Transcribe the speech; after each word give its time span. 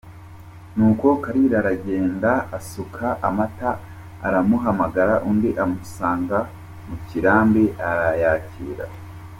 Nuko 0.75 1.07
Kalira 1.23 1.55
aragenda 1.61 2.31
asuka 2.57 3.07
amata 3.27 3.69
aramuhamagara, 4.27 5.13
undi 5.29 5.49
amusanga 5.63 6.37
mu 6.87 6.95
kirambi 7.07 7.63
arayakira. 7.89 8.85